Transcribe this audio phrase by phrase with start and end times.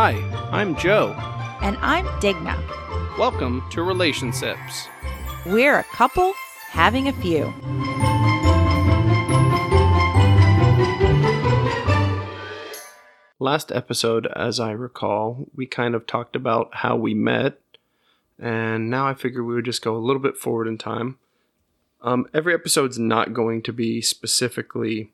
[0.00, 0.12] Hi,
[0.52, 1.12] I'm Joe.
[1.60, 2.56] And I'm Digna.
[3.18, 4.86] Welcome to Relationships.
[5.44, 6.34] We're a couple
[6.68, 7.52] having a few.
[13.40, 17.58] Last episode, as I recall, we kind of talked about how we met,
[18.38, 21.18] and now I figure we would just go a little bit forward in time.
[22.02, 25.10] Um, every episode's not going to be specifically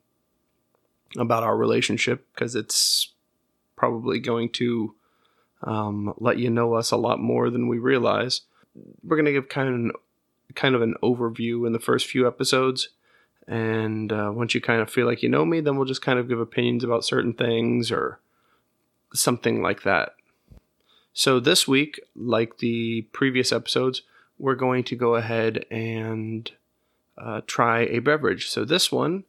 [1.16, 3.13] about our relationship because it's
[3.76, 4.94] probably going to
[5.62, 8.42] um, let you know us a lot more than we realize.
[9.02, 9.92] We're going to give kind of an,
[10.54, 12.88] kind of an overview in the first few episodes,
[13.46, 16.18] and uh, once you kind of feel like you know me, then we'll just kind
[16.18, 18.18] of give opinions about certain things or
[19.12, 20.14] something like that.
[21.12, 24.02] So this week, like the previous episodes,
[24.38, 26.50] we're going to go ahead and
[27.16, 28.48] uh, try a beverage.
[28.48, 29.24] So this one,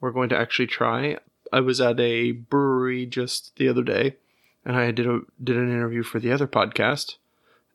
[0.00, 1.16] we're going to actually try.
[1.52, 4.16] I was at a brewery just the other day,
[4.64, 7.16] and I did a did an interview for the other podcast,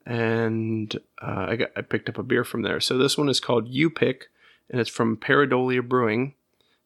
[0.06, 2.80] and uh, I got I picked up a beer from there.
[2.80, 4.30] So this one is called You Pick,
[4.70, 6.34] and it's from Pareidolia Brewing,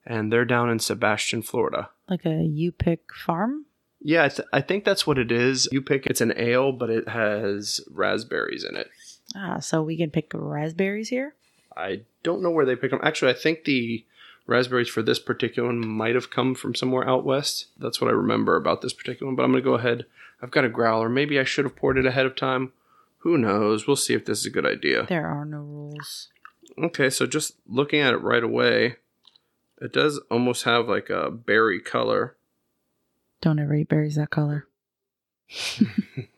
[0.06, 1.90] and they're down in Sebastian, Florida.
[2.08, 3.66] Like a U pick farm?
[4.02, 5.68] Yeah, I, th- I think that's what it is.
[5.72, 8.90] You pick it's an ale, but it has raspberries in it.
[9.36, 11.36] Ah, so we can pick raspberries here?
[11.76, 13.02] I don't know where they pick them.
[13.04, 14.06] Actually, I think the
[14.50, 17.68] raspberries for this particular one might have come from somewhere out west.
[17.78, 19.36] That's what I remember about this particular one.
[19.36, 20.06] But I'm going to go ahead.
[20.42, 21.10] I've got a growler.
[21.10, 22.74] Maybe I should have poured it ahead of time.
[23.20, 23.86] Who knows?
[23.88, 25.06] We'll see if this is a good idea.
[25.08, 26.30] There are no rules.
[26.78, 28.96] Okay, so just looking at it right away,
[29.82, 32.36] it does almost have like a berry color.
[33.42, 34.68] Don't ever eat berries that color.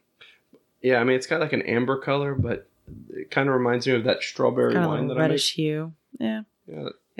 [0.81, 2.68] Yeah, I mean it's got like an amber color, but
[3.12, 5.22] it kind of reminds me of that strawberry Kind of wine a that I make.
[5.30, 5.94] reddish hue.
[6.20, 6.42] Yeah.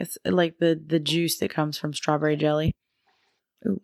[0.02, 2.75] It's uh, like the, the juice that comes from strawberry jelly.
[3.67, 3.81] Ooh.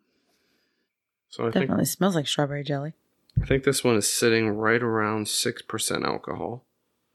[1.30, 2.94] So I think Definitely smells like strawberry jelly.
[3.42, 6.66] I think this one is sitting right around 6% alcohol.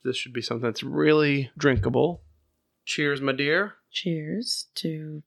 [0.04, 2.22] This should be something that's really drinkable.
[2.84, 3.74] Cheers, my dear.
[3.90, 5.22] Cheers to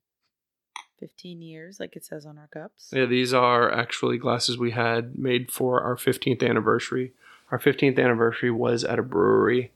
[1.00, 2.92] 15 years, like it says on our cups.
[2.94, 7.14] Yeah, these are actually glasses we had made for our 15th anniversary.
[7.52, 9.72] Our 15th anniversary was at a brewery,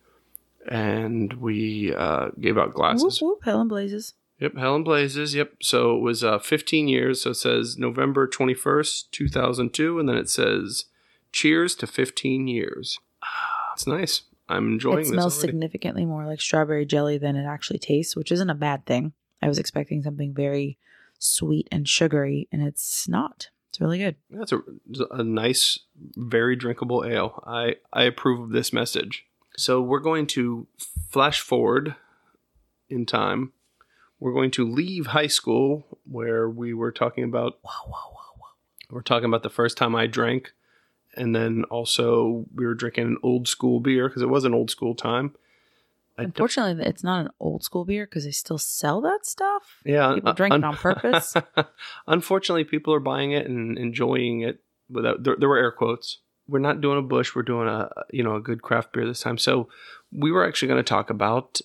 [0.68, 3.22] and we uh, gave out glasses.
[3.22, 4.14] whoop, Hell 'n Blazes.
[4.40, 5.36] Yep, Hell 'n Blazes.
[5.36, 5.54] Yep.
[5.62, 7.22] So it was uh, 15 years.
[7.22, 10.86] So it says November 21st, 2002, and then it says
[11.32, 13.00] cheers to 15 years.
[13.24, 14.24] Ah, It's nice.
[14.50, 15.52] I'm enjoying It smells already.
[15.52, 19.14] significantly more like strawberry jelly than it actually tastes, which isn't a bad thing.
[19.42, 20.78] I was expecting something very
[21.20, 23.50] sweet and sugary, and it's not.
[23.70, 24.16] It's really good.
[24.32, 24.60] That's a,
[25.12, 25.80] a nice,
[26.18, 27.44] very drinkable ale.
[27.46, 29.26] I, I approve of this message.
[29.58, 30.68] So we're going to
[31.10, 31.96] flash forward
[32.90, 33.52] in time.
[34.20, 37.60] We're going to leave high school where we were talking about.
[37.64, 38.48] wow wow wow
[38.90, 40.54] We're talking about the first time I drank,
[41.16, 44.70] and then also we were drinking an old school beer because it was an old
[44.72, 45.36] school time.
[46.18, 49.82] I Unfortunately, it's not an old school beer because they still sell that stuff.
[49.86, 51.34] yeah, people drink it on purpose.
[52.08, 55.24] Unfortunately, people are buying it and enjoying it without.
[55.24, 56.20] There, there were air quotes.
[56.50, 57.36] We're not doing a Busch.
[57.36, 59.38] We're doing a you know a good craft beer this time.
[59.38, 59.70] So
[60.12, 61.62] we were actually going to talk about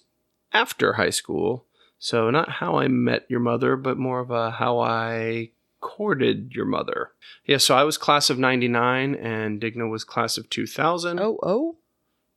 [0.52, 1.64] after high school.
[1.98, 5.50] So not how I met your mother, but more of a how I
[5.80, 7.12] courted your mother.
[7.44, 7.58] Yeah.
[7.58, 11.18] So I was class of '99, and Digna was class of 2000.
[11.20, 11.76] Oh, oh.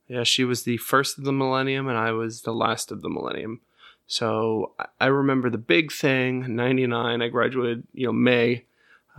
[0.06, 3.10] Yeah, she was the first of the millennium, and I was the last of the
[3.10, 3.60] millennium.
[4.06, 8.64] So I- remember the big thing, 99, I graduated, you know, May.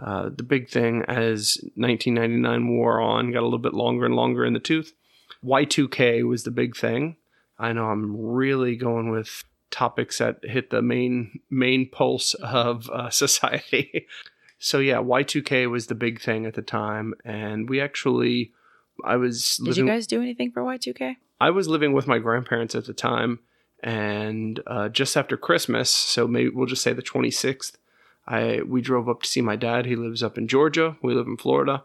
[0.02, 4.46] Uh, the big thing as 1999 wore on, got a little bit longer and longer
[4.46, 4.94] in the tooth.
[5.44, 7.18] Y2K was the big thing.
[7.58, 13.10] I know I'm really going with topics that hit the main main pulse of uh,
[13.24, 14.08] society.
[14.58, 18.52] so yeah, Y2K was the big thing at the time, and we actually,
[19.04, 19.88] I was Did living.
[19.88, 21.18] you guys do anything for Y2K?
[21.42, 23.40] I was living with my grandparents at the time,
[23.81, 27.74] and uh, just after Christmas, so maybe we'll just say the 26th,
[28.30, 29.86] I we drove up to see my dad.
[29.86, 30.96] He lives up in Georgia.
[31.02, 31.84] We live in Florida,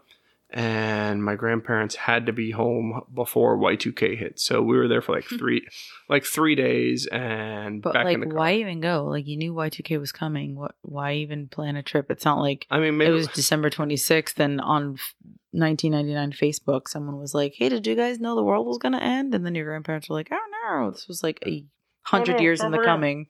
[0.51, 4.39] and my grandparents had to be home before Y2K hit.
[4.39, 5.37] So we were there for like hmm.
[5.37, 5.67] three,
[6.07, 8.37] like three days, and But back like, in the car.
[8.37, 9.05] why even go?
[9.05, 10.55] Like, you knew Y2K was coming.
[10.55, 10.75] What?
[10.83, 12.11] Why even plan a trip?
[12.11, 15.15] It's not like I mean, maybe it was December 26th, and on f-
[15.51, 19.33] 1999 Facebook, someone was like, "Hey, did you guys know the world was gonna end?"
[19.33, 21.65] And then your grandparents were like, "Oh no, this was like a
[22.03, 23.29] hundred years in the coming."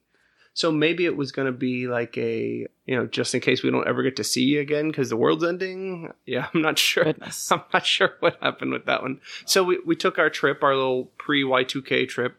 [0.55, 3.71] So maybe it was going to be like a, you know, just in case we
[3.71, 6.13] don't ever get to see you again because the world's ending.
[6.25, 7.03] Yeah, I'm not sure.
[7.03, 7.51] Goodness.
[7.51, 9.19] I'm not sure what happened with that one.
[9.43, 12.37] So we, we took our trip, our little pre Y2K trip,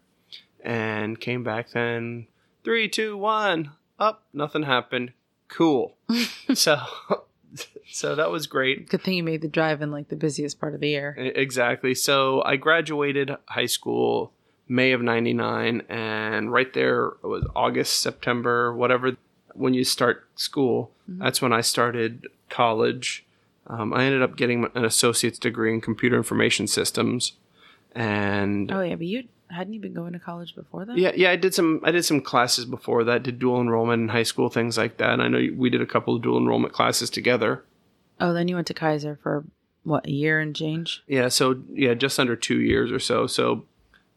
[0.64, 2.26] and came back then.
[2.64, 4.24] Three, two, one, up.
[4.32, 5.12] Nothing happened.
[5.48, 5.94] Cool.
[6.54, 6.78] so
[7.86, 8.88] so that was great.
[8.88, 11.14] Good thing you made the drive in like the busiest part of the year.
[11.18, 11.94] Exactly.
[11.94, 14.32] So I graduated high school
[14.68, 19.16] May of 99 and right there it was August, September, whatever
[19.54, 20.90] when you start school.
[21.10, 21.18] Mhm.
[21.18, 23.24] That's when I started college.
[23.68, 27.32] Um, I ended up getting an associate's degree in computer information systems
[27.94, 30.98] and Oh yeah, but you hadn't you been going to college before that?
[30.98, 34.08] yeah, yeah, I did some I did some classes before that, did dual enrollment in
[34.08, 35.10] high school, things like that.
[35.10, 37.64] And I know we did a couple of dual enrollment classes together.
[38.20, 39.44] Oh, then you went to Keiser for
[39.84, 41.02] what a year and change.
[41.06, 43.26] Yeah, so yeah, just under 2 years or so.
[43.28, 43.64] So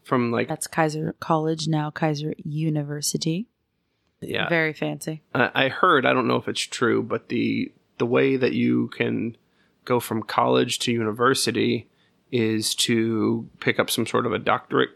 [0.10, 3.48] from like That's Keiser College now, Keiser University.
[4.20, 5.22] yeah, Very fancy.
[5.34, 8.88] I I heard, I don't know if it's true, but the the way that you
[8.90, 9.38] can
[9.86, 11.88] go from college to university
[12.32, 14.92] is to pick up some sort of a doctorate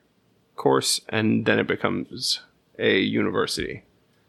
[0.56, 2.42] course and then it becomes
[2.78, 3.84] a university.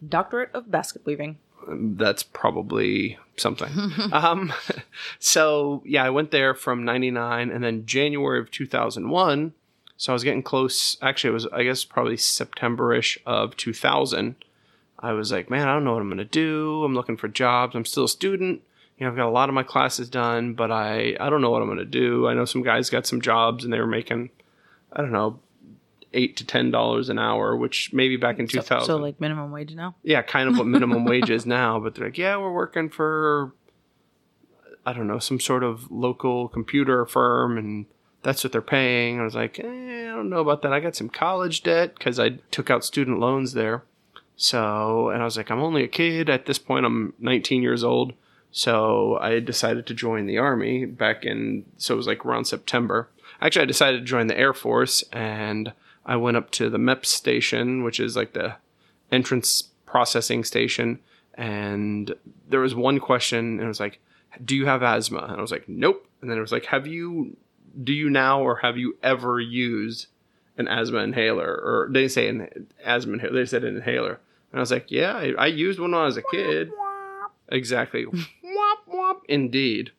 [0.07, 1.39] Doctorate of basket weaving.
[1.69, 3.71] That's probably something.
[4.13, 4.53] um,
[5.19, 9.53] so yeah, I went there from 99 and then January of 2001.
[9.97, 10.97] So I was getting close.
[11.03, 14.35] Actually, it was, I guess, probably September-ish of 2000.
[14.99, 16.83] I was like, man, I don't know what I'm going to do.
[16.85, 17.75] I'm looking for jobs.
[17.77, 18.63] I'm still a student.
[18.99, 21.51] You know, I've got a lot of my classes done, but I, I don't know
[21.51, 22.27] what I'm going to do.
[22.29, 24.31] I know some guys got some jobs and they were making,
[24.93, 25.41] I don't know,
[26.13, 29.51] eight to ten dollars an hour, which maybe back in So, 2000 so like minimum
[29.51, 29.97] wage now.
[30.05, 33.53] yeah, kind of what minimum wage is now, but they're like, yeah, we're working for,
[34.87, 37.87] I don't know, some sort of local computer firm, and
[38.25, 39.21] that's what they're paying.
[39.21, 40.73] I was like, eh, I don't know about that.
[40.73, 43.85] I got some college debt because I took out student loans there.
[44.37, 46.29] So, and I was like, I'm only a kid.
[46.29, 48.15] At this point, I'm 19 years old.
[48.51, 53.09] So I decided to join the army back in, so it was like around September.
[53.41, 55.73] Actually, I decided to join the Air Force and
[56.07, 58.57] I went up to the MEP station, which is like the
[59.11, 61.01] entrance processing station.
[61.35, 62.15] And
[62.49, 64.01] there was one question, and it was like,
[64.45, 65.27] Do you have asthma?
[65.29, 66.07] And I was like, Nope.
[66.21, 67.37] And then it was like, Have you,
[67.83, 70.07] do you now or have you ever used
[70.57, 71.47] an asthma inhaler?
[71.47, 74.21] Or they didn't say an asthma inhaler, they said an inhaler.
[74.53, 76.71] And I was like, Yeah, I, I used one when I was a kid.
[77.49, 78.07] Exactly.
[79.29, 79.91] Indeed.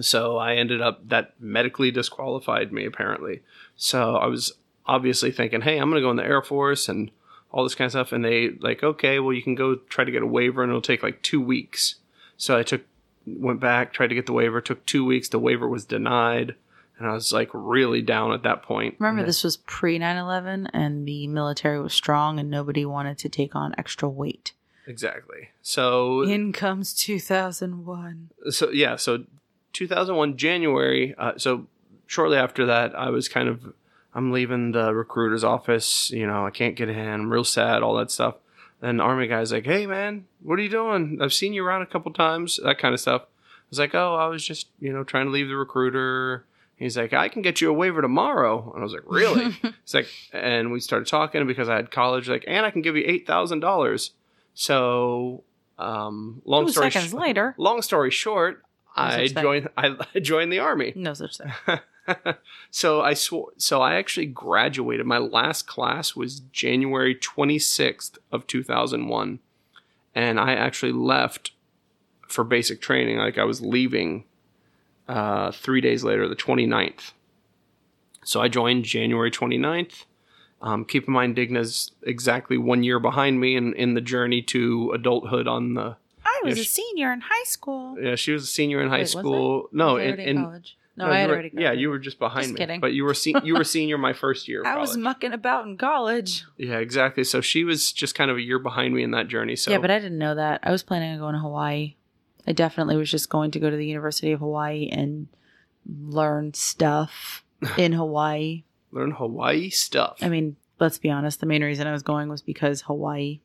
[0.00, 3.42] So I ended up that medically disqualified me apparently.
[3.76, 4.52] So I was
[4.86, 7.10] obviously thinking, hey, I'm gonna go in the Air Force and
[7.50, 8.12] all this kind of stuff.
[8.12, 10.82] And they like, okay, well you can go try to get a waiver and it'll
[10.82, 11.96] take like two weeks.
[12.36, 12.82] So I took
[13.26, 16.54] went back, tried to get the waiver, took two weeks, the waiver was denied.
[16.98, 18.96] And I was like really down at that point.
[18.98, 23.28] Remember, this was pre 9 11 and the military was strong and nobody wanted to
[23.28, 24.52] take on extra weight.
[24.86, 25.50] Exactly.
[25.62, 28.30] So In comes 2001.
[28.50, 29.24] so yeah, so
[29.72, 31.14] 2001 January.
[31.16, 31.66] Uh, so
[32.06, 33.72] shortly after that, I was kind of
[34.14, 36.10] I'm leaving the recruiter's office.
[36.10, 36.98] You know, I can't get in.
[36.98, 37.82] I'm real sad.
[37.82, 38.34] All that stuff.
[38.80, 41.18] Then the army guy's like, "Hey man, what are you doing?
[41.22, 42.58] I've seen you around a couple times.
[42.62, 43.26] That kind of stuff." I
[43.70, 46.44] was like, "Oh, I was just you know trying to leave the recruiter."
[46.82, 49.94] He's like, "I can get you a waiver tomorrow," and I was like, "Really?" It's
[49.94, 52.28] like, and we started talking because I had college.
[52.28, 54.12] Like, and I can give you eight thousand dollars.
[54.54, 55.44] So,
[55.78, 57.54] um, long Two story seconds sh- later.
[57.56, 58.62] long story short,
[58.96, 59.68] No I joined.
[59.76, 60.92] I, I joined the army.
[60.96, 61.52] No such thing.
[62.70, 63.52] so I swore.
[63.56, 65.06] So I actually graduated.
[65.06, 69.38] My last class was January twenty sixth of two thousand one,
[70.14, 71.52] and I actually left
[72.28, 73.18] for basic training.
[73.18, 74.24] Like I was leaving
[75.12, 77.12] uh, three days later, the 29th.
[78.24, 80.04] So I joined January 29th.
[80.60, 84.92] Um, keep in mind, Digna's exactly one year behind me in, in the journey to
[84.94, 87.96] adulthood on the I was Yeah, a sh- senior in high school.
[88.00, 89.20] yeah, she was a senior in high Wait, was I?
[89.20, 89.68] school.
[89.72, 90.76] No, Was in, in college.
[90.96, 91.50] No, no, I had were- already.
[91.54, 92.58] Yeah, you were just behind Just me.
[92.58, 92.80] kidding.
[92.80, 94.60] But you were se- you were senior my first year.
[94.60, 96.44] Of I was mucking about in college.
[96.56, 97.24] yeah, exactly.
[97.24, 99.56] So she was just kind of a year behind me in that journey.
[99.56, 100.60] So yeah, but I didn't know that.
[100.62, 101.96] I was planning on going to Hawaii.
[102.46, 105.28] I definitely was just going to go to the University of Hawaii and
[105.86, 107.44] learn stuff
[107.78, 108.64] in Hawaii.
[108.90, 110.18] learn Hawaii stuff.
[110.22, 111.40] I mean, let's be honest.
[111.40, 113.40] The main reason I was going was because Hawaii.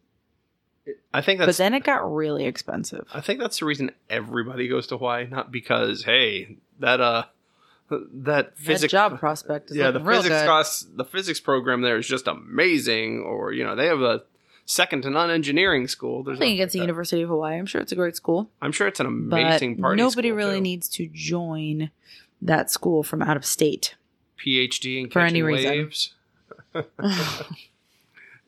[1.14, 3.08] I think But then it got really expensive.
[3.14, 7.26] I think that's the reason everybody goes to Hawaii, not because hey that uh
[7.90, 12.08] that That physics job prospect is yeah the physics class the physics program there is
[12.08, 14.24] just amazing, or you know they have a
[14.68, 16.22] second to none engineering school.
[16.24, 16.84] There's against the like.
[16.84, 17.58] University of Hawaii.
[17.58, 18.52] I'm sure it's a great school.
[18.62, 19.98] I'm sure it's an But amazing party.
[20.00, 20.62] nobody really too.
[20.62, 21.90] needs to join
[22.42, 23.96] that school from out of state.
[24.46, 25.90] PhD in For any catching reason.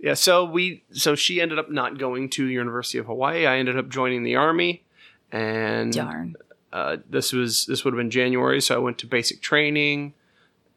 [0.01, 3.45] Yeah, so we so she ended up not going to University of Hawaii.
[3.45, 4.81] I ended up joining the army,
[5.29, 6.35] and Darn.
[6.71, 8.61] uh, this was this would have been January.
[8.61, 10.13] So I went to basic training,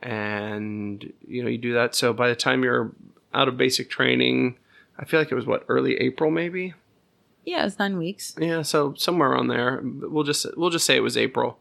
[0.02, 1.94] and you know you do that.
[1.94, 2.90] So by the time you're
[3.32, 4.56] out of basic training,
[5.02, 6.74] I feel like it was what early April maybe.
[7.44, 8.36] Yeah, it's nine weeks.
[8.38, 9.80] Yeah, so somewhere around there.
[9.82, 11.58] We'll just we'll just say it was April.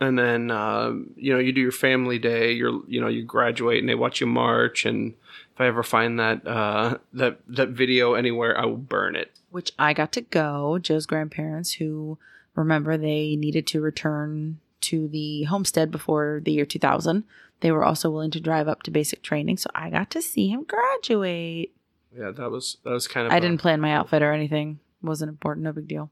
[0.00, 2.50] And then uh, you know you do your family day.
[2.50, 4.84] You're you know you graduate and they watch you march.
[4.84, 5.14] And
[5.54, 9.30] if I ever find that uh, that that video anywhere, I will burn it.
[9.50, 10.80] Which I got to go.
[10.80, 12.18] Joe's grandparents, who
[12.56, 17.22] remember they needed to return to the homestead before the year 2000.
[17.60, 20.48] They were also willing to drive up to basic training, so I got to see
[20.48, 21.72] him graduate.
[22.16, 23.32] Yeah, that was that was kind of.
[23.32, 24.80] I a- didn't plan my outfit or anything.
[25.02, 25.64] wasn't important.
[25.64, 26.10] No big deal.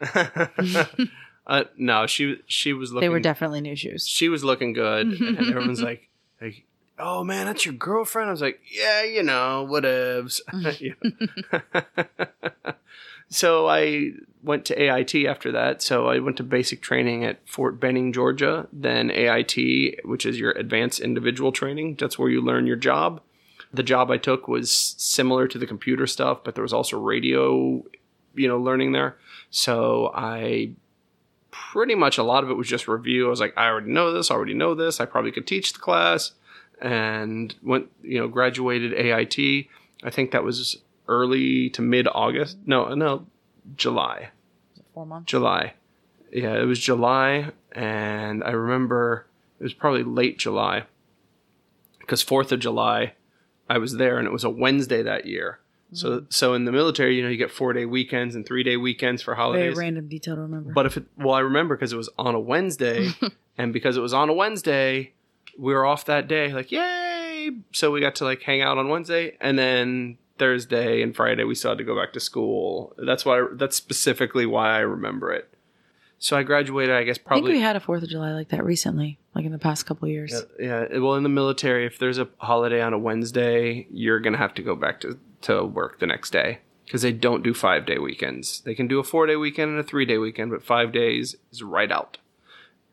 [1.46, 3.06] uh, no, she she was looking.
[3.06, 4.06] They were definitely new shoes.
[4.06, 6.08] she was looking good, and everyone's like,
[6.40, 6.64] like,
[6.98, 8.28] oh man, that's your girlfriend.
[8.28, 10.40] I was like, yeah, you know, whatevs.
[13.32, 14.10] So I
[14.42, 15.80] went to AIT after that.
[15.80, 18.68] So I went to basic training at Fort Benning, Georgia.
[18.72, 21.96] Then AIT, which is your advanced individual training.
[21.98, 23.22] That's where you learn your job.
[23.72, 27.82] The job I took was similar to the computer stuff, but there was also radio,
[28.34, 29.16] you know, learning there.
[29.50, 30.72] So I
[31.50, 33.26] pretty much a lot of it was just review.
[33.26, 35.00] I was like, I already know this, I already know this.
[35.00, 36.32] I probably could teach the class,
[36.82, 39.68] and went, you know, graduated AIT.
[40.04, 42.58] I think that was early to mid August.
[42.66, 43.26] No, no,
[43.76, 44.30] July.
[44.94, 45.30] Four months.
[45.30, 45.74] July.
[46.32, 49.26] Yeah, it was July, and I remember
[49.60, 50.84] it was probably late July
[52.00, 53.14] because Fourth of July,
[53.68, 55.60] I was there, and it was a Wednesday that year.
[55.92, 56.24] So, mm-hmm.
[56.30, 59.22] so in the military, you know, you get four day weekends and three day weekends
[59.22, 59.76] for Very holidays.
[59.76, 60.72] random detail to remember.
[60.72, 63.10] But if it, well, I remember because it was on a Wednesday,
[63.58, 65.12] and because it was on a Wednesday,
[65.58, 66.52] we were off that day.
[66.52, 67.50] Like, yay!
[67.72, 71.54] So we got to like hang out on Wednesday, and then Thursday and Friday we
[71.54, 72.94] still had to go back to school.
[72.98, 73.46] That's why.
[73.52, 75.54] That's specifically why I remember it.
[76.18, 76.96] So I graduated.
[76.96, 77.52] I guess I think probably.
[77.52, 80.32] we had a Fourth of July like that recently, like in the past couple years.
[80.58, 80.98] yeah, yeah.
[80.98, 84.62] Well, in the military, if there's a holiday on a Wednesday, you're gonna have to
[84.62, 88.62] go back to to work the next day because they don't do five day weekends.
[88.62, 91.36] They can do a four day weekend and a three day weekend, but five days
[91.52, 92.18] is right out.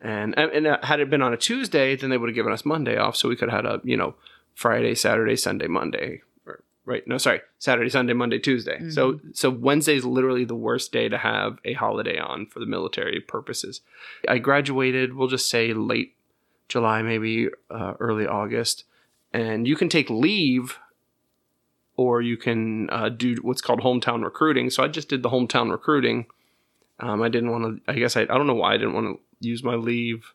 [0.00, 2.64] And and uh, had it been on a Tuesday, then they would have given us
[2.64, 4.14] Monday off, so we could have had a you know
[4.54, 6.22] Friday, Saturday, Sunday, Monday.
[6.90, 7.06] Right?
[7.06, 8.78] No, sorry, Saturday, Sunday, Monday, Tuesday.
[8.90, 12.66] So so Wednesday is literally the worst day to have a holiday on for the
[12.66, 13.80] military purposes.
[14.28, 15.14] I graduated.
[15.14, 16.16] We'll just say late
[16.68, 18.84] July, maybe uh, early August,
[19.32, 20.78] and you can take leave
[21.96, 24.70] or you can uh, do what's called hometown recruiting.
[24.70, 26.26] So I just did the hometown recruiting.
[26.98, 27.92] Um, I didn't want to.
[27.92, 28.22] I guess I.
[28.22, 30.32] I don't know why I didn't want to use my leave.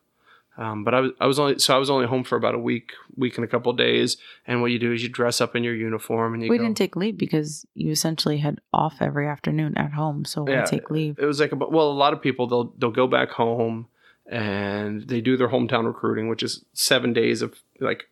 [0.57, 2.59] Um, but I was I was only so I was only home for about a
[2.59, 4.15] week, week and a couple of days.
[4.47, 6.63] And what you do is you dress up in your uniform and you we go.
[6.63, 10.23] didn't take leave because you essentially had off every afternoon at home.
[10.23, 10.63] So we Yeah.
[10.63, 11.19] take leave.
[11.19, 13.87] it was like a, well, a lot of people they'll they'll go back home
[14.27, 18.07] and they do their hometown recruiting, which is seven days of like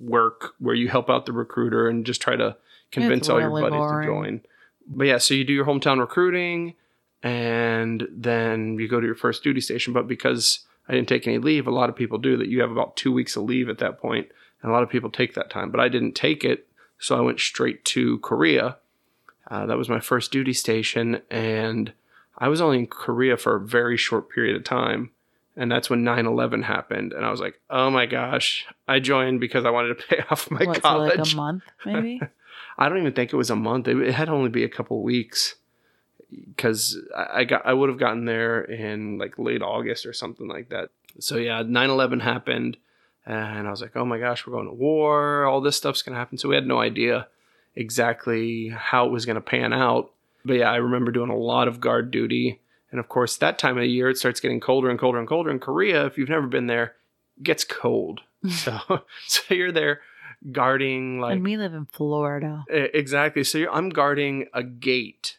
[0.00, 2.56] work where you help out the recruiter and just try to
[2.92, 4.06] convince all your buddies boring.
[4.08, 4.40] to join.
[4.86, 6.74] But yeah, so you do your hometown recruiting
[7.22, 9.92] and then you go to your first duty station.
[9.92, 12.48] But because I didn't take any leave, a lot of people do that.
[12.48, 14.28] You have about two weeks of leave at that point,
[14.62, 15.70] and a lot of people take that time.
[15.70, 16.66] But I didn't take it,
[16.98, 18.76] so I went straight to Korea.
[19.50, 21.92] Uh, that was my first duty station, and
[22.38, 25.10] I was only in Korea for a very short period of time.
[25.56, 27.12] And that's when 9 11 happened.
[27.12, 30.50] And I was like, oh my gosh, I joined because I wanted to pay off
[30.50, 32.20] my what, so like a month, maybe?
[32.78, 33.86] I don't even think it was a month.
[33.86, 35.54] It, it had only be a couple weeks
[36.48, 40.70] because I, got I would have gotten there in like late August or something like
[40.70, 40.90] that.
[41.20, 42.76] So yeah, 9/11 happened,
[43.26, 45.44] and I was like, oh my gosh, we're going to war.
[45.44, 46.38] All this stuff's gonna happen.
[46.38, 47.28] So we had no idea
[47.76, 50.12] exactly how it was gonna pan out.
[50.44, 52.60] But yeah, I remember doing a lot of guard duty,
[52.90, 55.50] and of course that time of year it starts getting colder and colder and colder.
[55.50, 56.94] In Korea, if you've never been there,
[57.42, 58.20] gets cold.
[58.48, 58.78] so
[59.26, 60.00] so you're there
[60.52, 62.64] guarding like and we live in Florida.
[62.68, 63.44] Exactly.
[63.44, 65.38] So you're, I'm guarding a gate,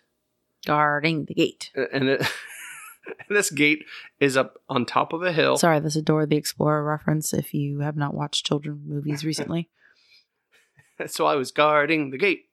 [0.65, 1.71] Guarding the gate.
[1.75, 2.21] and, it,
[3.27, 3.85] and this gate
[4.19, 5.57] is up on top of a hill.
[5.57, 9.69] Sorry, that's a Dora the Explorer reference if you have not watched children movies recently.
[11.07, 12.45] So I was guarding the gate.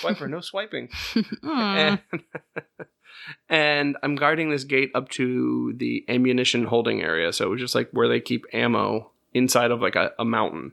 [0.00, 0.88] Swiper, no swiping.
[1.52, 2.00] And,
[3.48, 7.30] and I'm guarding this gate up to the ammunition holding area.
[7.32, 10.72] So it was just like where they keep ammo inside of like a, a mountain.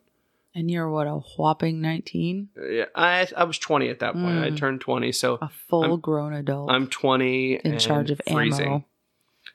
[0.57, 2.49] And you're what, a whopping 19?
[2.71, 4.39] Yeah, I I was 20 at that point.
[4.39, 4.57] I Mm.
[4.57, 6.71] turned 20, so A full grown adult.
[6.71, 8.65] I'm 20 in and charge of freezing.
[8.65, 8.85] ammo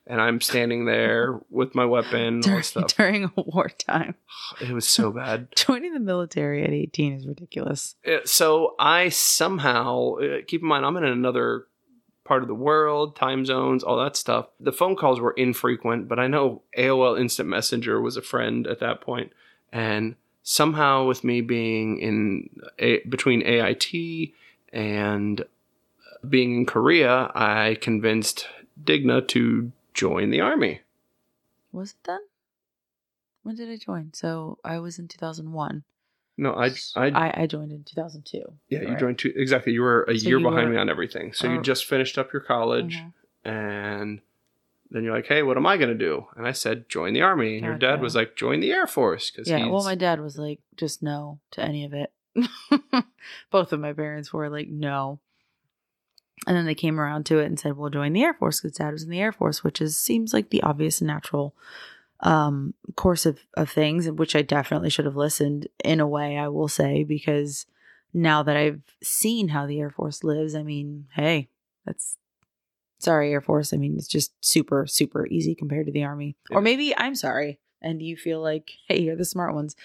[0.07, 2.63] And I'm standing there with my weapon, during,
[2.97, 4.15] during a wartime.
[4.61, 5.49] It was so bad.
[5.57, 7.97] Joining the military at 18 is ridiculous.
[8.07, 11.67] Uh, so I somehow uh, keep in mind I'm in another
[12.25, 14.47] part of the world, time zones, all that stuff.
[14.61, 18.79] The phone calls were infrequent, but I know AOL Instant Messenger was a friend at
[18.79, 19.33] that point,
[19.73, 24.33] and somehow with me being in a, between AIT
[24.73, 25.45] and
[26.29, 28.47] being in Korea, I convinced
[28.83, 30.81] Digna to join the army.
[31.73, 32.21] Was it then?
[33.43, 34.13] When did I join?
[34.15, 35.83] So I was in 2001.
[36.39, 38.43] No, I, I, I, I joined in 2002.
[38.71, 39.73] yeah, you joined two exactly.
[39.75, 41.33] You were a So year behind were- me on everything.
[41.35, 41.63] So you Oh.
[41.63, 43.13] just finished up your college, Mhm.
[43.45, 44.21] and
[44.93, 47.57] then you're like, "Hey, what am I gonna do?" And I said, "Join the army."
[47.57, 50.39] And your dad was like, "Join the air force," because Yeah, well, my dad was
[50.39, 52.13] like, just no to any of it.
[53.51, 55.21] Both of my parents were like, no.
[56.47, 58.77] And then they came around to it and said, "We'll join the Air Force," because
[58.77, 61.55] Dad was in the Air Force, which is seems like the obvious and natural
[62.21, 66.37] um, course of of things, which I definitely should have listened in a way.
[66.37, 67.67] I will say because
[68.13, 71.49] now that I've seen how the Air Force lives, I mean, hey,
[71.87, 72.19] that's
[73.03, 73.73] sorry, Air Force.
[73.73, 77.59] I mean, it's just super super easy compared to the Army, or maybe I'm sorry,
[77.81, 79.77] and you feel like, hey, you're the smart ones.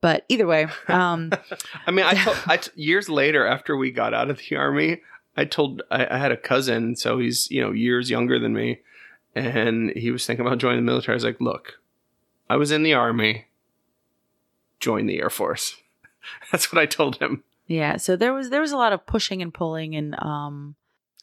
[0.00, 1.32] But either way, um,
[1.86, 5.00] I mean, I, told, I t- years later after we got out of the army,
[5.36, 8.80] I told I, I had a cousin, so he's you know years younger than me,
[9.34, 11.14] and he was thinking about joining the military.
[11.14, 11.80] I was like, "Look,
[12.50, 13.46] I was in the army.
[14.80, 15.76] Join the air force."
[16.52, 17.42] That's what I told him.
[17.66, 20.74] Yeah, so there was there was a lot of pushing and pulling and um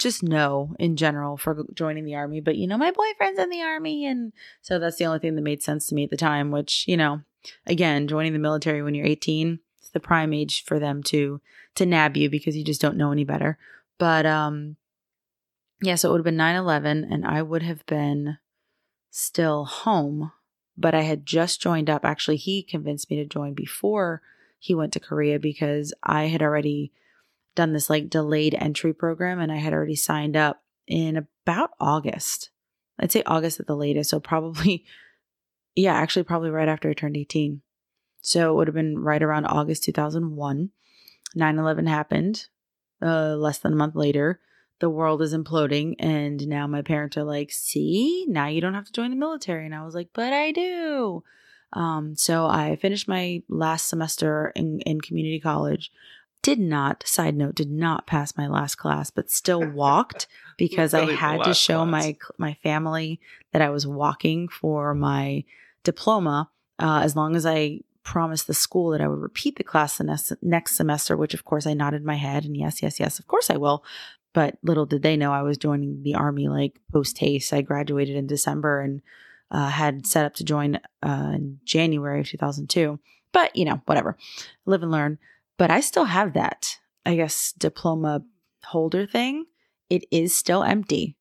[0.02, 3.62] just no in general for joining the army, but you know my boyfriend's in the
[3.62, 6.52] army and so that's the only thing that made sense to me at the time,
[6.52, 7.22] which, you know,
[7.66, 11.42] again, joining the military when you're 18, it's the prime age for them to
[11.76, 13.58] to nab you because you just don't know any better.
[13.98, 14.78] But um
[15.82, 18.38] yeah, so it would have been 9/11 and I would have been
[19.10, 20.32] still home,
[20.78, 22.06] but I had just joined up.
[22.06, 24.22] Actually, he convinced me to join before
[24.60, 26.92] he went to Korea because I had already
[27.56, 32.50] done this like delayed entry program and I had already signed up in about August.
[33.00, 34.10] I'd say August at the latest.
[34.10, 34.86] So probably,
[35.76, 37.62] yeah, actually, probably right after I turned 18.
[38.22, 40.70] So it would have been right around August 2001.
[41.34, 42.48] 9 11 happened
[43.02, 44.40] uh, less than a month later.
[44.80, 45.96] The world is imploding.
[46.00, 49.66] And now my parents are like, see, now you don't have to join the military.
[49.66, 51.24] And I was like, but I do.
[51.74, 55.92] Um, so I finished my last semester in, in community college.
[56.42, 60.28] Did not, side note, did not pass my last class, but still walked
[60.58, 61.92] because I had to show class.
[61.92, 63.20] my my family
[63.52, 65.44] that I was walking for my
[65.84, 66.50] diploma.
[66.80, 70.04] Uh, as long as I promised the school that I would repeat the class the
[70.04, 73.28] next, next semester, which of course I nodded my head and yes, yes, yes, of
[73.28, 73.84] course I will.
[74.34, 77.54] But little did they know I was joining the army like post haste.
[77.54, 79.02] I graduated in December and
[79.52, 83.00] uh, had set up to join uh, in January of 2002.
[83.34, 84.18] But, you know, whatever.
[84.66, 85.20] Live and learn.
[85.62, 88.24] But I still have that, I guess, diploma
[88.64, 89.46] holder thing.
[89.92, 91.18] It is still empty,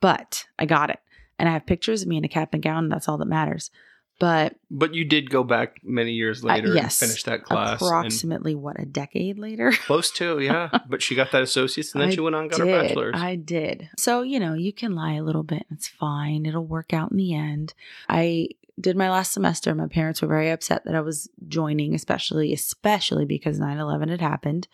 [0.00, 1.00] but I got it.
[1.36, 2.84] And I have pictures of me in a cap and gown.
[2.84, 3.72] And that's all that matters.
[4.20, 7.02] But But you did go back many years later Uh, yes.
[7.02, 7.70] and finish that class.
[7.70, 9.72] and approximately, what, a decade later?
[9.86, 10.68] close to, yeah.
[10.88, 12.82] but she got that associate's and then I she went on and got her did.
[12.86, 13.14] bachelor's.
[13.16, 13.90] I did.
[13.98, 15.66] So, you know, you can lie a little bit.
[15.72, 16.46] It's fine.
[16.46, 17.74] It'll work out in the end.
[18.08, 18.50] I
[18.82, 19.74] did my last semester.
[19.74, 24.20] My parents were very upset that I was joining, especially, especially because 9 11 had
[24.20, 24.68] happened.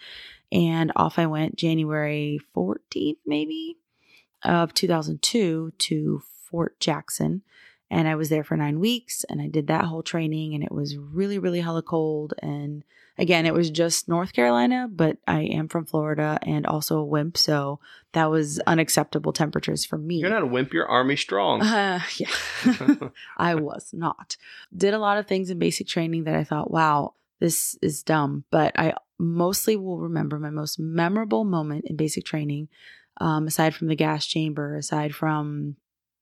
[0.50, 3.76] And off I went January 14th, maybe,
[4.42, 7.42] of 2002 to Fort Jackson.
[7.90, 10.72] And I was there for nine weeks and I did that whole training and it
[10.72, 12.34] was really, really hella cold.
[12.42, 12.84] And
[13.16, 17.38] again, it was just North Carolina, but I am from Florida and also a wimp.
[17.38, 17.80] So
[18.12, 20.16] that was unacceptable temperatures for me.
[20.16, 21.62] You're not a wimp, you're army strong.
[21.62, 22.30] Uh, yeah,
[23.36, 24.36] I was not.
[24.76, 28.44] Did a lot of things in basic training that I thought, wow, this is dumb.
[28.50, 32.68] But I mostly will remember my most memorable moment in basic training,
[33.20, 35.76] um, aside from the gas chamber, aside from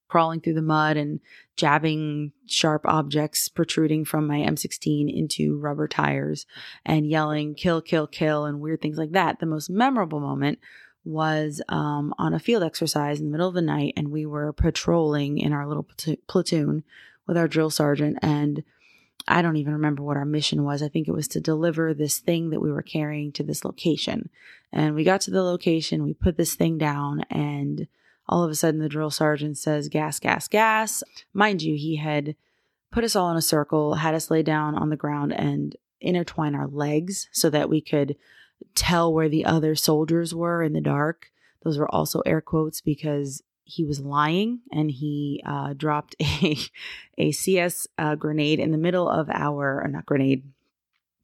[0.08, 1.20] crawling through the mud and
[1.56, 6.46] jabbing sharp objects protruding from my M16 into rubber tires
[6.84, 9.40] and yelling, kill, kill, kill, and weird things like that.
[9.40, 10.58] The most memorable moment
[11.04, 14.52] was um, on a field exercise in the middle of the night, and we were
[14.52, 16.84] patrolling in our little platoon- platoon
[17.26, 18.18] with our drill sergeant.
[18.22, 18.64] And
[19.28, 20.82] I don't even remember what our mission was.
[20.82, 24.30] I think it was to deliver this thing that we were carrying to this location.
[24.72, 27.86] And we got to the location, we put this thing down, and
[28.28, 31.02] all of a sudden the drill sergeant says, gas, gas, gas.
[31.32, 32.34] Mind you, he had
[32.90, 36.54] put us all in a circle, had us lay down on the ground, and intertwine
[36.54, 38.16] our legs so that we could
[38.74, 41.30] tell where the other soldiers were in the dark.
[41.62, 46.56] Those were also air quotes because he was lying and he uh, dropped a
[47.18, 50.44] a CS uh, grenade in the middle of our or not grenade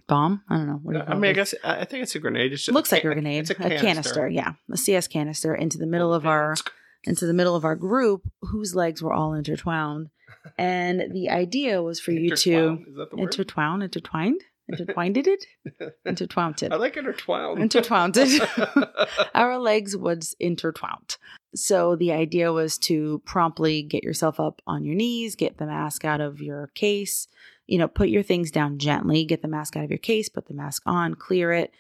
[0.09, 0.43] bomb.
[0.49, 0.81] I don't know.
[0.83, 2.53] What do I mean, I guess I think it's a grenade.
[2.53, 4.29] It looks like a grenade, It's a canister.
[4.29, 6.57] Yeah, a CS canister into the middle of our
[7.05, 10.09] into the middle of our group whose legs were all intertwined.
[10.59, 13.23] And the idea was for you to Intertwine, Is that the word?
[13.25, 15.47] intertwine, intertwined, intertwined it,
[16.07, 17.61] intertwined I like intertwined.
[17.61, 18.17] intertwined.
[19.35, 21.17] Our legs was intertwined.
[21.55, 26.05] So the idea was to promptly get yourself up on your knees, get the mask
[26.05, 27.29] out of your case,
[27.67, 30.47] you know, put your things down gently, get the mask out of your case, put
[30.49, 31.73] the mask on, clear it,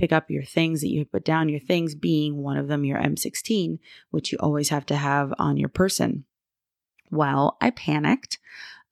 [0.00, 2.98] pick up your things that you put down, your things being one of them your
[2.98, 3.78] M16,
[4.10, 6.24] which you always have to have on your person.
[7.10, 8.38] Well, I panicked.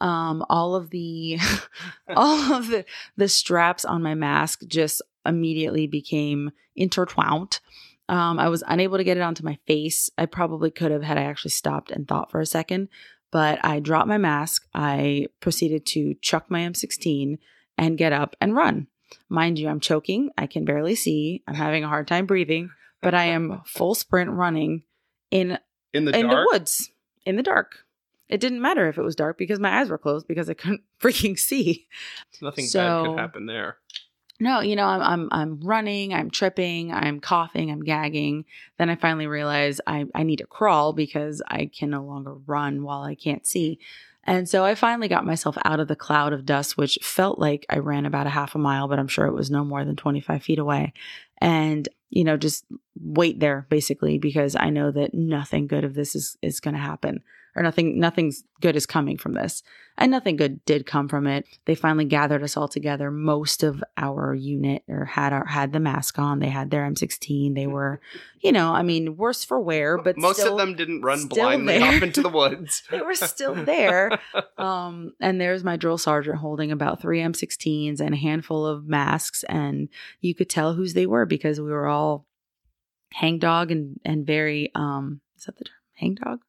[0.02, 1.38] Um, all of the
[2.16, 2.84] all of the
[3.16, 7.60] the straps on my mask just immediately became intertwined.
[8.10, 10.10] Um, I was unable to get it onto my face.
[10.18, 12.88] I probably could have had I actually stopped and thought for a second,
[13.30, 14.66] but I dropped my mask.
[14.74, 17.38] I proceeded to chuck my M16
[17.78, 18.88] and get up and run.
[19.28, 20.30] Mind you, I'm choking.
[20.36, 21.42] I can barely see.
[21.46, 22.70] I'm having a hard time breathing,
[23.02, 24.82] but I am full sprint running
[25.30, 25.58] in
[25.92, 26.46] in the in dark.
[26.46, 26.90] the woods
[27.24, 27.84] in the dark.
[28.28, 30.82] It didn't matter if it was dark because my eyes were closed because I couldn't
[31.00, 31.86] freaking see.
[32.42, 33.78] Nothing bad could happen there.
[34.40, 38.44] No, you know, I'm I'm I'm running, I'm tripping, I'm coughing, I'm gagging.
[38.78, 42.84] Then I finally realize I I need to crawl because I can no longer run
[42.84, 43.80] while I can't see.
[44.24, 47.64] And so I finally got myself out of the cloud of dust, which felt like
[47.70, 49.96] I ran about a half a mile, but I'm sure it was no more than
[49.96, 50.92] 25 feet away.
[51.40, 52.66] And, you know, just
[53.00, 56.80] wait there basically because I know that nothing good of this is is going to
[56.80, 57.22] happen
[57.58, 59.62] or nothing nothing's good is coming from this.
[60.00, 61.44] And nothing good did come from it.
[61.64, 63.10] They finally gathered us all together.
[63.10, 66.38] Most of our unit or had our had the mask on.
[66.38, 68.00] They had their m16 they were
[68.40, 71.78] you know i mean worse for wear but most still, of them didn't run blindly
[71.78, 71.96] there.
[71.96, 72.84] off into the woods.
[72.90, 74.20] they were still there.
[74.56, 79.44] Um and there's my drill sergeant holding about three m16s and a handful of masks
[79.44, 79.88] and
[80.20, 82.26] you could tell whose they were because we were all
[83.12, 85.74] hangdog and and very um is that the term?
[86.00, 86.40] Hangdog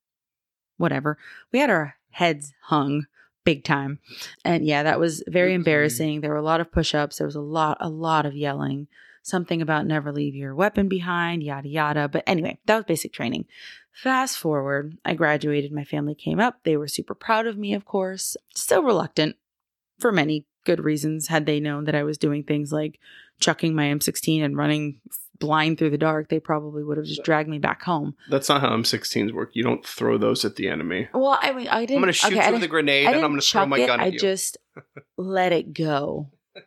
[0.80, 1.18] whatever.
[1.52, 3.06] We had our heads hung
[3.44, 4.00] big time.
[4.44, 6.22] And yeah that was very embarrassing.
[6.22, 7.18] There were a lot of push-ups.
[7.18, 8.88] There was a lot a lot of yelling.
[9.22, 12.08] Something about never leave your weapon behind yada yada.
[12.08, 13.46] But anyway that was basic training.
[13.92, 15.72] Fast forward i graduated.
[15.72, 16.60] My family came up.
[16.64, 18.36] They were super proud of me of course.
[18.56, 19.36] Still reluctant
[20.00, 23.00] for many good reasons had they known that i was doing things like
[23.40, 25.00] chucking my m16 and running
[25.40, 28.62] blind through the dark they probably would have just dragged me back home That's not
[28.62, 29.52] how M16s work.
[29.54, 31.08] You don't throw those at the enemy.
[31.14, 33.08] well i mean i didn't I'm going to shoot okay, you I with a grenade
[33.08, 33.88] and I'm going to throw my it.
[33.88, 34.20] gun at I you.
[34.20, 34.58] just
[35.18, 36.30] let it go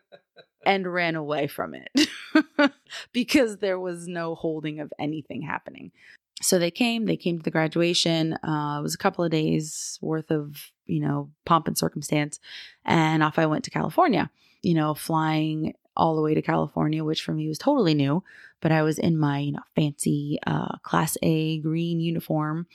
[0.66, 2.08] and ran away from it
[3.12, 5.92] because there was no holding of anything happening.
[6.40, 8.32] So they came, they came to the graduation.
[8.34, 12.40] Uh, it was a couple of days worth of, you know, pomp and circumstance.
[12.84, 14.30] And off I went to California,
[14.62, 18.22] you know, flying all the way to California, which for me was totally new.
[18.60, 22.66] But I was in my, you know, fancy uh, Class A green uniform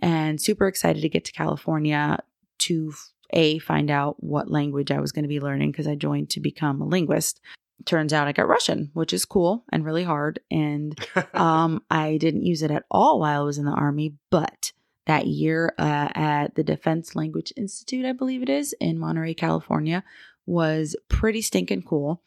[0.00, 2.18] and super excited to get to California
[2.58, 2.92] to
[3.30, 6.40] a find out what language I was going to be learning because I joined to
[6.40, 7.40] become a linguist.
[7.84, 10.40] Turns out I got Russian, which is cool and really hard.
[10.50, 10.98] And
[11.34, 14.72] um, I didn't use it at all while I was in the army, but
[15.06, 20.02] that year uh, at the Defense Language Institute, I believe it is, in Monterey, California,
[20.46, 22.22] was pretty stinking cool.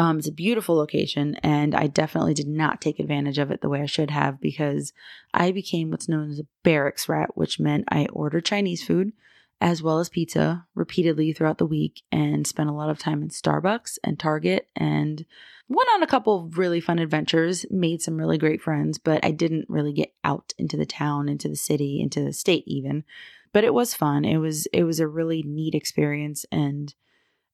[0.00, 3.68] Um, it's a beautiful location, and I definitely did not take advantage of it the
[3.68, 4.94] way I should have because
[5.34, 9.12] I became what's known as a barracks rat, which meant I ordered Chinese food
[9.60, 13.28] as well as pizza repeatedly throughout the week and spent a lot of time in
[13.28, 15.26] Starbucks and Target and
[15.68, 19.32] went on a couple of really fun adventures, made some really great friends, but I
[19.32, 23.04] didn't really get out into the town, into the city, into the state even.
[23.52, 24.24] But it was fun.
[24.24, 26.94] It was it was a really neat experience and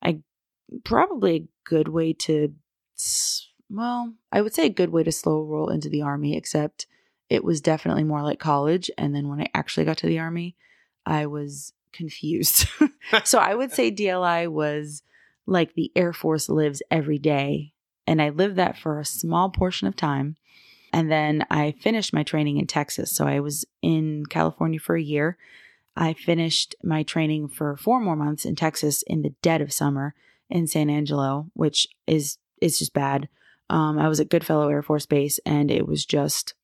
[0.00, 0.20] I
[0.84, 2.54] probably good way to
[3.68, 6.86] well, I would say a good way to slow roll into the army except
[7.28, 10.56] it was definitely more like college and then when I actually got to the army,
[11.04, 12.66] I was confused.
[13.24, 15.02] so I would say DLI was
[15.46, 17.72] like the Air Force lives every day.
[18.06, 20.36] And I lived that for a small portion of time.
[20.92, 23.14] And then I finished my training in Texas.
[23.14, 25.36] So I was in California for a year.
[25.96, 30.14] I finished my training for four more months in Texas in the dead of summer
[30.50, 33.28] in San Angelo, which is is just bad.
[33.68, 36.54] Um, I was at Goodfellow Air Force Base, and it was just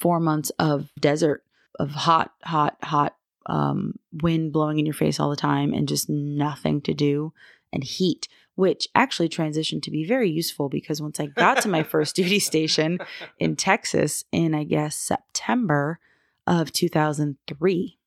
[0.00, 1.42] four months of desert,
[1.78, 6.08] of hot, hot, hot um, wind blowing in your face all the time, and just
[6.08, 7.32] nothing to do,
[7.72, 11.82] and heat, which actually transitioned to be very useful because once I got to my
[11.84, 12.98] first duty station
[13.38, 15.98] in Texas in, I guess, September
[16.46, 17.98] of 2003,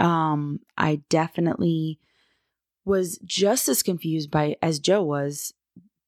[0.00, 1.98] um, I definitely
[2.84, 5.54] was just as confused by as Joe was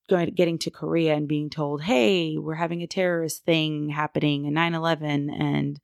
[0.09, 4.51] going getting to Korea and being told, "Hey, we're having a terrorist thing happening, a
[4.51, 5.81] 9/11 and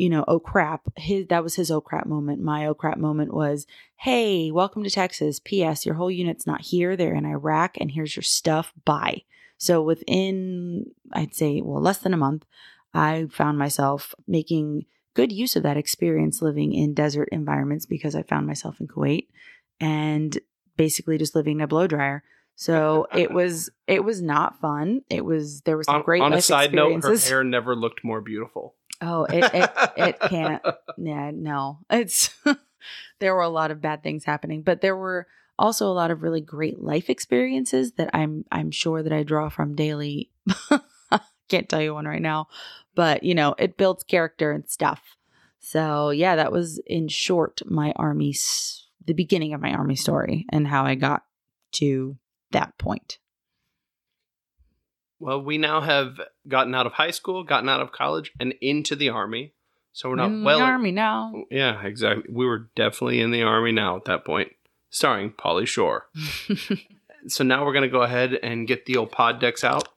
[0.00, 0.80] you know, oh crap.
[0.96, 2.42] His that was his oh crap moment.
[2.42, 5.40] My oh crap moment was, hey, welcome to Texas.
[5.44, 5.84] P.S.
[5.84, 6.96] Your whole unit's not here.
[6.96, 8.72] They're in Iraq, and here's your stuff.
[8.86, 9.24] Bye.
[9.58, 12.46] So within, I'd say, well, less than a month,
[12.94, 18.22] I found myself making good use of that experience living in desert environments because I
[18.22, 19.26] found myself in Kuwait
[19.80, 20.38] and
[20.76, 22.22] basically just living in a blow dryer.
[22.54, 25.02] So it was it was not fun.
[25.08, 28.04] It was there was some on, great on a side note, her hair never looked
[28.04, 28.74] more beautiful.
[29.00, 30.62] Oh, it, it it can't.
[30.98, 31.78] Yeah, no.
[31.88, 32.34] It's
[33.18, 35.26] there were a lot of bad things happening, but there were
[35.58, 39.48] also a lot of really great life experiences that I'm I'm sure that I draw
[39.48, 40.30] from daily.
[41.48, 42.46] Can't tell you one right now,
[42.94, 45.16] but you know, it builds character and stuff.
[45.58, 50.46] So, yeah, that was in short my army s- the beginning of my army story
[50.50, 51.22] and how I got
[51.72, 52.16] to
[52.52, 53.18] that point.
[55.18, 58.96] Well, we now have gotten out of high school, gotten out of college, and into
[58.96, 59.52] the army.
[59.92, 60.58] So we're not well in well.
[60.58, 61.44] the army now.
[61.50, 62.32] Yeah, exactly.
[62.32, 64.52] We were definitely in the army now at that point,
[64.88, 66.06] starring Pauly Shore.
[67.26, 69.88] so now we're gonna go ahead and get the old pod decks out.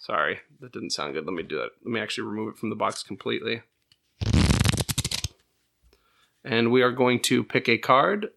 [0.00, 1.26] Sorry, that didn't sound good.
[1.26, 1.70] Let me do that.
[1.84, 3.62] Let me actually remove it from the box completely.
[6.48, 8.28] And we are going to pick a card.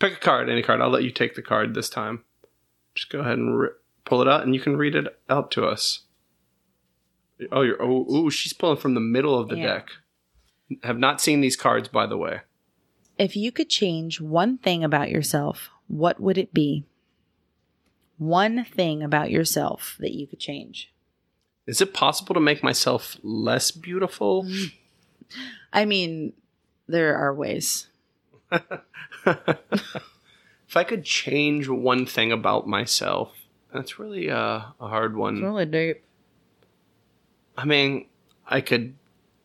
[0.00, 0.80] Pick a card, any card.
[0.80, 2.24] I'll let you take the card this time.
[2.94, 3.68] Just go ahead and ri
[4.04, 6.00] pull it out, and you can read it out to us.
[7.52, 9.74] Oh, you're oh, ooh, she's pulling from the middle of the Yeah.
[9.74, 9.88] deck.
[10.82, 12.40] Have not seen these cards, by the way.
[13.16, 16.84] If you could change one thing about yourself, what would it be?
[18.18, 20.92] One thing about yourself that you could change.
[21.66, 24.48] Is it possible to make myself less beautiful?
[25.72, 26.32] I mean,
[26.86, 27.88] there are ways.
[28.52, 28.66] if
[30.74, 33.32] I could change one thing about myself,
[33.72, 35.42] that's really uh, a hard one.
[35.42, 36.02] really deep.
[37.56, 38.06] I mean,
[38.46, 38.94] I could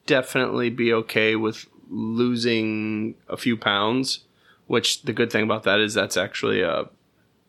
[0.06, 4.22] definitely be okay with losing a few pounds,
[4.68, 6.86] which the good thing about that is that's actually uh,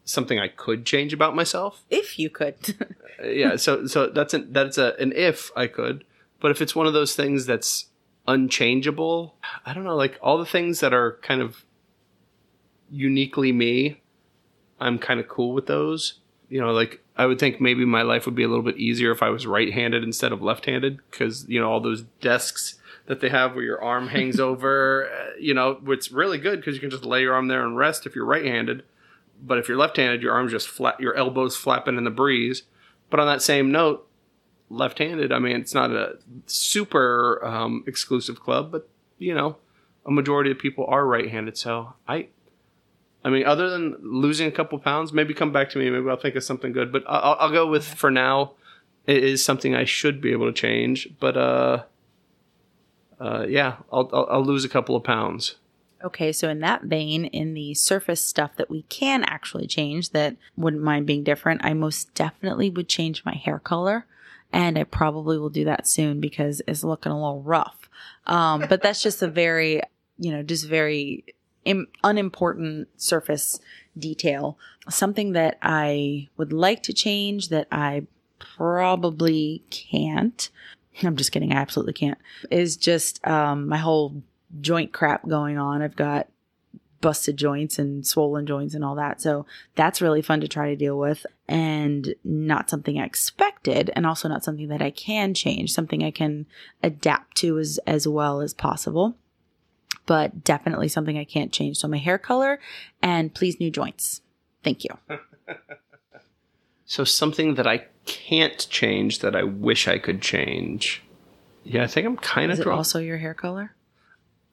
[0.05, 1.85] something I could change about myself.
[1.91, 2.57] If you could.
[3.21, 6.05] Uh, yeah, so so that's an that's a an if I could,
[6.39, 7.87] but if it's one of those things that's
[8.29, 9.35] unchangeable,
[9.67, 11.65] I don't know, like all the things that are kind of
[12.91, 14.03] uniquely me,
[14.79, 16.21] I'm kind of cool with those.
[16.49, 19.11] You know, like I would think maybe my life would be a little bit easier
[19.11, 23.29] if I was right-handed instead of left-handed because you know all those desks that they
[23.31, 26.91] have where your arm hangs over, uh, you know, it's really good because you can
[26.91, 28.83] just lay your arm there and rest if you're right-handed.
[29.41, 32.65] But if you're left-handed, your arm's just flat, your elbows flapping in the breeze.
[33.09, 34.08] But on that same note,
[34.71, 39.57] left-handed, I mean, it's not a super um, exclusive club, but you know,
[40.07, 41.57] a majority of people are right-handed.
[41.57, 42.29] So I,
[43.25, 45.91] I mean, other than losing a couple pounds, maybe come back to me.
[45.91, 46.93] Maybe I'll think of something good.
[46.93, 48.53] But I'll, I'll go with for now.
[49.07, 51.85] It is something I should be able to change, but uh,
[53.19, 55.57] uh, yeah, I'll, I'll I'll lose a couple of pounds.
[56.05, 60.37] Okay, so in that vein, in the surface stuff that we can actually change that
[60.57, 64.07] wouldn't mind being different, I most definitely would change my hair color.
[64.53, 67.89] And I probably will do that soon because it's looking a little rough.
[68.27, 69.83] Um, but that's just a very,
[70.19, 71.25] you know, just very
[71.65, 73.61] Im- unimportant surface
[73.99, 74.59] detail.
[74.89, 78.07] Something that I would like to change that I
[78.39, 80.49] probably can't.
[81.03, 81.53] I'm just kidding.
[81.53, 82.19] I absolutely can't.
[82.51, 84.23] Is just um, my whole
[84.61, 85.83] joint crap going on.
[85.83, 86.29] I've got
[87.01, 89.21] busted joints and swollen joints and all that.
[89.21, 94.05] So that's really fun to try to deal with and not something I expected and
[94.07, 96.47] also not something that I can change, something I can
[96.83, 99.17] adapt to as as well as possible.
[100.07, 101.77] But definitely something I can't change.
[101.79, 102.59] So my hair color
[103.03, 104.23] and please new joints.
[104.65, 104.91] Thank you.
[106.91, 111.03] So something that I can't change that I wish I could change.
[111.63, 112.79] Yeah, I think I'm kind Is of it drawn.
[112.79, 113.75] also your hair color?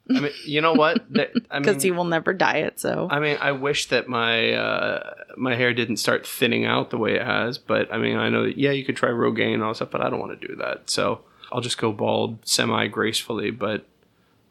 [0.08, 1.04] I mean, you know what?
[1.10, 2.78] That, I Because he will never dye it.
[2.78, 6.98] So I mean, I wish that my uh, my hair didn't start thinning out the
[6.98, 7.58] way it has.
[7.58, 9.90] But I mean, I know that, yeah, you could try Rogaine and all that stuff,
[9.90, 10.90] but I don't want to do that.
[10.90, 13.50] So I'll just go bald semi gracefully.
[13.50, 13.86] But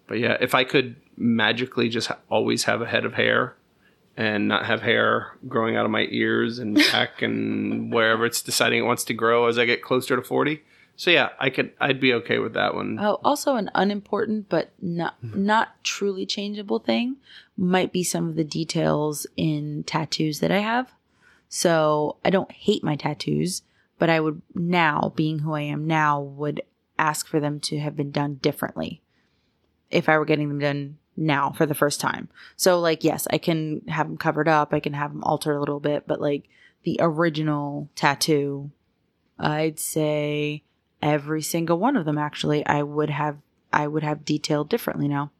[0.08, 3.56] but yeah, if I could magically just ha- always have a head of hair
[4.18, 8.80] and not have hair growing out of my ears and back and wherever it's deciding
[8.80, 10.64] it wants to grow as I get closer to forty.
[10.98, 12.98] So yeah, I could I'd be okay with that one.
[13.00, 17.18] Oh, also an unimportant but not not truly changeable thing
[17.58, 20.94] might be some of the details in tattoos that I have.
[21.50, 23.62] So I don't hate my tattoos,
[24.00, 26.62] but I would now, being who I am now, would
[26.98, 29.02] ask for them to have been done differently
[29.92, 32.30] if I were getting them done now for the first time.
[32.56, 35.60] So like yes, I can have them covered up, I can have them altered a
[35.60, 36.48] little bit, but like
[36.84, 38.72] the original tattoo,
[39.38, 40.64] I'd say
[41.06, 43.38] every single one of them actually I would have
[43.72, 45.32] I would have detailed differently now.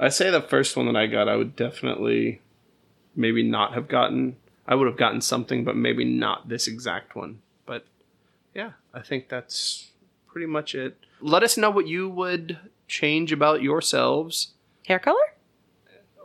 [0.00, 2.40] I say the first one that I got, I would definitely
[3.14, 4.36] maybe not have gotten.
[4.66, 7.40] I would have gotten something, but maybe not this exact one.
[7.66, 7.86] But
[8.54, 9.90] yeah, I think that's
[10.26, 10.96] pretty much it.
[11.20, 12.58] Let us know what you would
[12.88, 14.54] change about yourselves
[14.86, 15.34] Hair color?